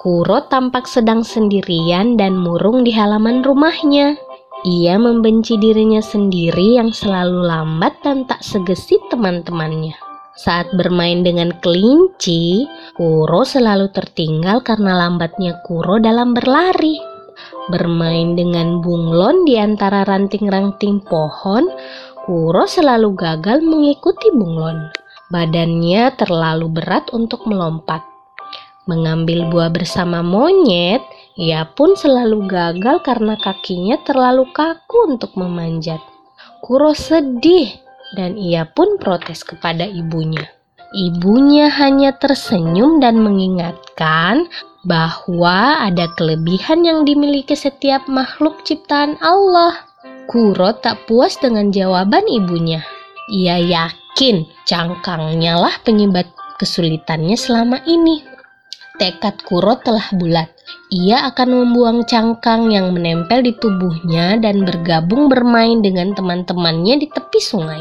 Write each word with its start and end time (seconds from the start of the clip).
Kuro 0.00 0.48
tampak 0.48 0.88
sedang 0.88 1.20
sendirian 1.20 2.16
dan 2.16 2.32
murung 2.32 2.88
di 2.88 2.92
halaman 2.96 3.44
rumahnya. 3.44 4.16
Ia 4.64 4.96
membenci 4.96 5.60
dirinya 5.60 6.00
sendiri 6.00 6.80
yang 6.80 6.88
selalu 6.88 7.44
lambat 7.44 8.00
dan 8.00 8.24
tak 8.24 8.40
segesit 8.40 8.96
teman-temannya. 9.12 9.92
Saat 10.40 10.72
bermain 10.72 11.20
dengan 11.20 11.52
kelinci, 11.60 12.64
Kuro 12.96 13.44
selalu 13.44 13.92
tertinggal 13.92 14.64
karena 14.64 15.04
lambatnya 15.04 15.60
Kuro 15.68 16.00
dalam 16.00 16.32
berlari. 16.32 16.96
Bermain 17.68 18.32
dengan 18.32 18.80
bunglon 18.80 19.44
di 19.44 19.60
antara 19.60 20.08
ranting-ranting 20.08 21.04
pohon, 21.04 21.68
Kuro 22.24 22.64
selalu 22.64 23.12
gagal 23.20 23.60
mengikuti 23.60 24.32
bunglon. 24.32 24.88
Badannya 25.28 26.08
terlalu 26.16 26.72
berat 26.72 27.12
untuk 27.12 27.44
melompat. 27.44 28.09
Mengambil 28.88 29.48
buah 29.52 29.68
bersama 29.68 30.24
monyet, 30.24 31.04
ia 31.36 31.68
pun 31.68 31.96
selalu 31.96 32.48
gagal 32.48 33.04
karena 33.04 33.36
kakinya 33.36 34.00
terlalu 34.04 34.48
kaku 34.52 35.16
untuk 35.16 35.36
memanjat. 35.36 36.00
Kuro 36.64 36.96
sedih 36.96 37.68
dan 38.16 38.40
ia 38.40 38.64
pun 38.64 38.96
protes 38.96 39.44
kepada 39.44 39.84
ibunya. 39.84 40.44
Ibunya 40.90 41.70
hanya 41.70 42.18
tersenyum 42.18 42.98
dan 42.98 43.22
mengingatkan 43.22 44.50
bahwa 44.82 45.78
ada 45.86 46.10
kelebihan 46.18 46.82
yang 46.82 47.06
dimiliki 47.06 47.54
setiap 47.54 48.10
makhluk 48.10 48.66
ciptaan 48.66 49.14
Allah. 49.22 49.86
Kuro 50.26 50.74
tak 50.82 51.06
puas 51.06 51.38
dengan 51.38 51.70
jawaban 51.70 52.26
ibunya. 52.26 52.82
Ia 53.30 53.62
yakin 53.62 54.42
cangkangnya 54.66 55.62
lah 55.62 55.74
penyebab 55.86 56.26
kesulitannya 56.58 57.38
selama 57.38 57.78
ini. 57.86 58.29
Tekad 59.00 59.40
Kuro 59.48 59.80
telah 59.80 60.12
bulat. 60.12 60.52
Ia 60.92 61.32
akan 61.32 61.48
membuang 61.48 62.04
cangkang 62.04 62.68
yang 62.68 62.92
menempel 62.92 63.40
di 63.40 63.56
tubuhnya 63.56 64.36
dan 64.36 64.68
bergabung 64.68 65.32
bermain 65.32 65.80
dengan 65.80 66.12
teman-temannya 66.12 67.00
di 67.00 67.08
tepi 67.08 67.40
sungai. 67.40 67.80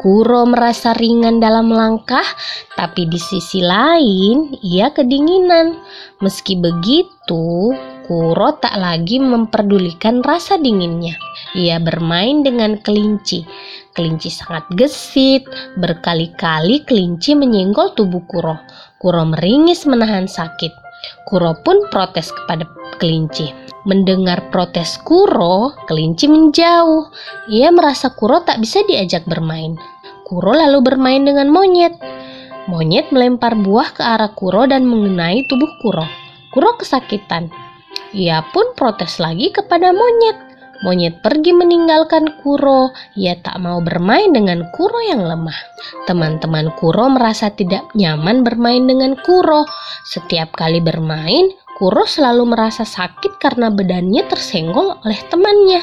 Kuro 0.00 0.48
merasa 0.48 0.96
ringan 0.96 1.44
dalam 1.44 1.68
langkah, 1.68 2.24
tapi 2.72 3.04
di 3.04 3.20
sisi 3.20 3.60
lain 3.60 4.56
ia 4.64 4.88
kedinginan. 4.96 5.76
Meski 6.24 6.56
begitu, 6.56 7.76
Kuro 8.08 8.56
tak 8.56 8.72
lagi 8.80 9.20
memperdulikan 9.20 10.24
rasa 10.24 10.56
dinginnya. 10.56 11.12
Ia 11.52 11.76
bermain 11.76 12.40
dengan 12.40 12.80
kelinci. 12.80 13.44
Kelinci 13.92 14.32
sangat 14.32 14.64
gesit. 14.72 15.44
Berkali-kali 15.76 16.88
kelinci 16.88 17.36
menyenggol 17.36 17.92
tubuh 17.92 18.24
Kuro. 18.24 18.56
Kuro 18.96 19.28
meringis 19.28 19.84
menahan 19.84 20.24
sakit. 20.24 20.72
Kuro 21.28 21.52
pun 21.60 21.84
protes 21.92 22.32
kepada 22.32 22.64
kelinci. 22.96 23.52
Mendengar 23.84 24.48
protes 24.48 24.96
Kuro, 25.04 25.76
kelinci 25.84 26.32
menjauh. 26.32 27.12
Ia 27.52 27.68
merasa 27.68 28.16
Kuro 28.16 28.40
tak 28.40 28.64
bisa 28.64 28.80
diajak 28.88 29.28
bermain. 29.28 29.76
Kuro 30.24 30.56
lalu 30.56 30.80
bermain 30.80 31.28
dengan 31.28 31.52
monyet. 31.52 31.92
Monyet 32.72 33.12
melempar 33.12 33.52
buah 33.52 33.92
ke 33.92 34.00
arah 34.00 34.32
Kuro 34.32 34.64
dan 34.64 34.88
mengenai 34.88 35.44
tubuh 35.44 35.68
Kuro. 35.84 36.08
Kuro 36.56 36.72
kesakitan. 36.80 37.67
Ia 38.16 38.40
pun 38.56 38.72
protes 38.72 39.20
lagi 39.20 39.52
kepada 39.52 39.92
monyet. 39.92 40.48
Monyet 40.80 41.20
pergi 41.20 41.50
meninggalkan 41.50 42.38
Kuro. 42.38 42.94
Ia 43.18 43.34
tak 43.42 43.58
mau 43.58 43.82
bermain 43.82 44.30
dengan 44.30 44.62
Kuro 44.72 45.02
yang 45.02 45.26
lemah. 45.26 45.58
Teman-teman 46.06 46.70
Kuro 46.78 47.10
merasa 47.10 47.50
tidak 47.50 47.90
nyaman 47.98 48.46
bermain 48.46 48.86
dengan 48.86 49.18
Kuro. 49.18 49.66
Setiap 50.06 50.54
kali 50.54 50.78
bermain, 50.78 51.50
Kuro 51.76 52.06
selalu 52.06 52.46
merasa 52.46 52.86
sakit 52.86 53.42
karena 53.42 53.68
badannya 53.74 54.22
tersenggol 54.30 55.02
oleh 55.02 55.20
temannya. 55.26 55.82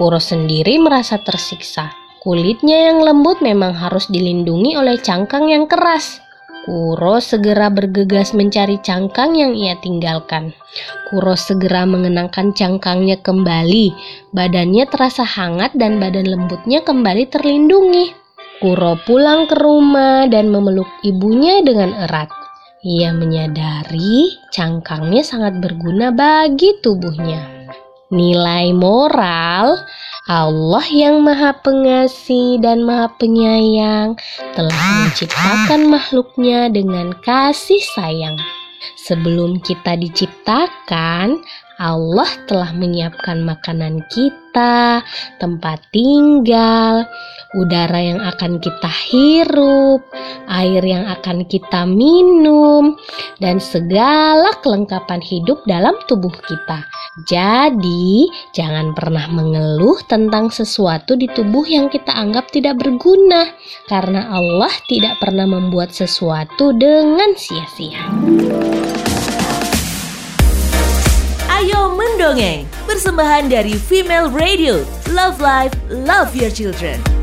Kuro 0.00 0.16
sendiri 0.16 0.80
merasa 0.80 1.20
tersiksa. 1.20 1.92
Kulitnya 2.24 2.88
yang 2.88 3.04
lembut 3.04 3.44
memang 3.44 3.76
harus 3.76 4.08
dilindungi 4.08 4.78
oleh 4.80 4.96
cangkang 4.96 5.52
yang 5.52 5.68
keras. 5.68 6.22
Kuro 6.62 7.18
segera 7.18 7.74
bergegas 7.74 8.30
mencari 8.38 8.78
cangkang 8.86 9.34
yang 9.34 9.50
ia 9.58 9.74
tinggalkan. 9.82 10.54
Kuro 11.10 11.34
segera 11.34 11.82
mengenangkan 11.82 12.54
cangkangnya 12.54 13.18
kembali. 13.18 13.90
Badannya 14.30 14.86
terasa 14.86 15.26
hangat 15.26 15.74
dan 15.74 15.98
badan 15.98 16.30
lembutnya 16.30 16.86
kembali 16.86 17.26
terlindungi. 17.34 18.14
Kuro 18.62 18.94
pulang 19.02 19.50
ke 19.50 19.58
rumah 19.58 20.30
dan 20.30 20.54
memeluk 20.54 20.86
ibunya 21.02 21.66
dengan 21.66 21.98
erat. 21.98 22.30
Ia 22.86 23.10
menyadari 23.10 24.30
cangkangnya 24.54 25.26
sangat 25.26 25.58
berguna 25.58 26.14
bagi 26.14 26.78
tubuhnya. 26.78 27.42
Nilai 28.14 28.70
moral 28.70 29.82
Allah 30.32 30.88
yang 30.88 31.20
Maha 31.20 31.52
Pengasih 31.60 32.56
dan 32.64 32.88
Maha 32.88 33.12
Penyayang 33.20 34.16
telah 34.56 34.80
menciptakan 35.04 35.92
makhluknya 35.92 36.72
dengan 36.72 37.12
kasih 37.20 37.84
sayang. 37.92 38.40
Sebelum 38.96 39.60
kita 39.60 39.92
diciptakan, 39.92 41.36
Allah 41.80 42.28
telah 42.44 42.74
menyiapkan 42.76 43.40
makanan 43.40 44.04
kita, 44.12 45.00
tempat 45.40 45.80
tinggal, 45.88 47.08
udara 47.56 48.00
yang 48.00 48.20
akan 48.20 48.60
kita 48.60 48.90
hirup, 49.08 50.04
air 50.52 50.84
yang 50.84 51.08
akan 51.08 51.48
kita 51.48 51.88
minum, 51.88 52.96
dan 53.40 53.56
segala 53.56 54.52
kelengkapan 54.60 55.24
hidup 55.24 55.64
dalam 55.64 55.96
tubuh 56.04 56.32
kita. 56.44 56.84
Jadi, 57.28 58.28
jangan 58.56 58.96
pernah 58.96 59.28
mengeluh 59.28 60.00
tentang 60.08 60.48
sesuatu 60.48 61.16
di 61.16 61.28
tubuh 61.28 61.64
yang 61.68 61.92
kita 61.92 62.12
anggap 62.12 62.48
tidak 62.52 62.80
berguna, 62.80 63.52
karena 63.88 64.32
Allah 64.32 64.72
tidak 64.88 65.20
pernah 65.20 65.44
membuat 65.44 65.92
sesuatu 65.92 66.72
dengan 66.76 67.36
sia-sia. 67.36 68.08
Ayo 72.22 72.38
mendongeng, 72.38 72.70
persembahan 72.86 73.50
dari 73.50 73.74
Female 73.74 74.30
Radio. 74.30 74.86
Love 75.10 75.42
Life, 75.42 75.74
Love 75.90 76.38
Your 76.38 76.54
Children. 76.54 77.21